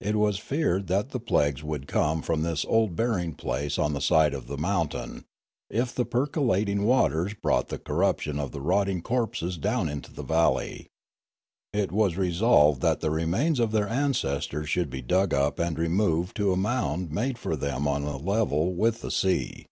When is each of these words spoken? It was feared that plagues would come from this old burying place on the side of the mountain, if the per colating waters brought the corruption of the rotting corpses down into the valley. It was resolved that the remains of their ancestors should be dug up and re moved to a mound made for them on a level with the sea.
It 0.00 0.14
was 0.14 0.38
feared 0.38 0.86
that 0.86 1.10
plagues 1.26 1.64
would 1.64 1.88
come 1.88 2.22
from 2.22 2.42
this 2.42 2.64
old 2.66 2.94
burying 2.94 3.34
place 3.34 3.80
on 3.80 3.94
the 3.94 4.00
side 4.00 4.32
of 4.32 4.46
the 4.46 4.56
mountain, 4.56 5.24
if 5.68 5.92
the 5.92 6.04
per 6.04 6.28
colating 6.28 6.84
waters 6.84 7.34
brought 7.34 7.66
the 7.66 7.76
corruption 7.80 8.38
of 8.38 8.52
the 8.52 8.60
rotting 8.60 9.02
corpses 9.02 9.58
down 9.58 9.88
into 9.88 10.12
the 10.12 10.22
valley. 10.22 10.86
It 11.72 11.90
was 11.90 12.16
resolved 12.16 12.80
that 12.82 13.00
the 13.00 13.10
remains 13.10 13.58
of 13.58 13.72
their 13.72 13.88
ancestors 13.88 14.68
should 14.68 14.88
be 14.88 15.02
dug 15.02 15.34
up 15.34 15.58
and 15.58 15.76
re 15.76 15.88
moved 15.88 16.36
to 16.36 16.52
a 16.52 16.56
mound 16.56 17.10
made 17.10 17.36
for 17.36 17.56
them 17.56 17.88
on 17.88 18.04
a 18.04 18.18
level 18.18 18.72
with 18.76 19.00
the 19.00 19.10
sea. 19.10 19.66